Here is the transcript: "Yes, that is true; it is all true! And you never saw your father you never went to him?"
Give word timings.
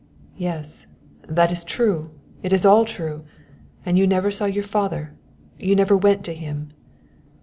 "Yes, 0.35 0.87
that 1.27 1.51
is 1.51 1.63
true; 1.63 2.09
it 2.41 2.51
is 2.51 2.65
all 2.65 2.85
true! 2.85 3.23
And 3.85 3.99
you 3.99 4.07
never 4.07 4.31
saw 4.31 4.45
your 4.45 4.63
father 4.63 5.13
you 5.59 5.75
never 5.75 5.95
went 5.95 6.25
to 6.25 6.33
him?" 6.33 6.71